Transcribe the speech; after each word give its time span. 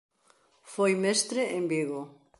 Foi 0.73 0.91
mestre 1.03 1.41
en 1.57 1.63
Vigo. 1.71 2.01